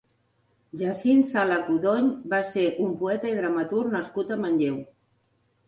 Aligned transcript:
Jacint 0.81 1.21
Sala 1.31 1.57
Codony 1.67 2.09
va 2.33 2.41
ser 2.53 2.65
un 2.87 2.97
poeta 3.03 3.31
i 3.35 3.37
dramaturg 3.43 3.95
nascut 3.99 4.35
a 4.39 4.43
Manlleu. 4.43 4.85